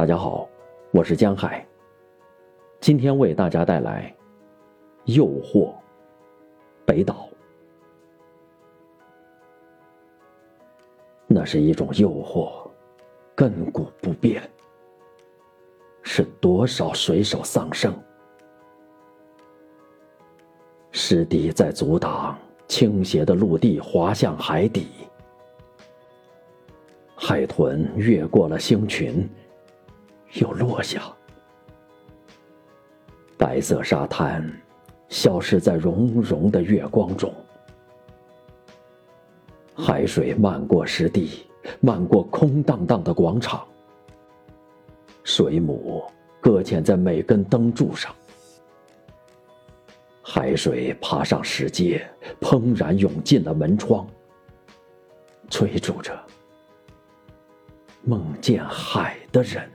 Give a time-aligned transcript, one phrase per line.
[0.00, 0.48] 大家好，
[0.92, 1.62] 我是江海。
[2.80, 4.10] 今天为大家带来
[5.14, 5.66] 《诱惑》。
[6.86, 7.28] 北岛，
[11.26, 12.66] 那是一种诱惑，
[13.36, 14.42] 亘古不变。
[16.02, 17.94] 是多少水手丧生？
[20.92, 24.86] 师弟在阻挡倾斜的陆地滑向海底，
[27.14, 29.28] 海豚越过了星群，
[30.34, 31.02] 又落下。
[33.36, 34.50] 白色沙滩
[35.08, 37.34] 消失在融融的月光中，
[39.74, 41.46] 海水漫过湿地，
[41.80, 43.66] 漫过空荡荡的广场。
[45.24, 46.04] 水母
[46.40, 48.14] 搁浅在每根灯柱上，
[50.22, 52.06] 海水爬上石阶，
[52.40, 54.06] 怦然涌进了门窗，
[55.48, 56.18] 追逐着
[58.02, 59.70] 梦见海的人。